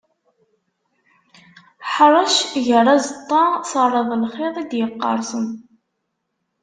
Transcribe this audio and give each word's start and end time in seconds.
Ḥrec, 1.93 2.35
ger 2.65 2.87
aẓeṭṭa. 2.95 3.43
Terreḍ 3.71 4.09
lxiḍ 4.23 4.55
i 4.57 4.63
d-yeqqarsen. 4.69 5.45